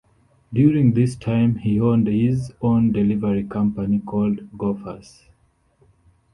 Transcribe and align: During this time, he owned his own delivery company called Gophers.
During 0.51 0.93
this 0.95 1.15
time, 1.15 1.57
he 1.57 1.79
owned 1.79 2.07
his 2.07 2.51
own 2.59 2.91
delivery 2.91 3.43
company 3.43 3.99
called 3.99 4.49
Gophers. 4.57 5.25